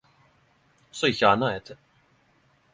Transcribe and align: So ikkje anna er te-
So 0.97 1.05
ikkje 1.11 1.27
anna 1.31 1.47
er 1.55 1.61
te- 1.67 1.73